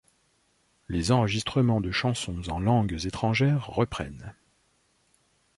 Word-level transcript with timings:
Les 0.89 1.11
enregistrements 1.11 1.79
de 1.79 1.91
chansons 1.91 2.49
en 2.49 2.59
langues 2.59 3.05
étrangères 3.05 3.67
reprennent. 3.67 4.33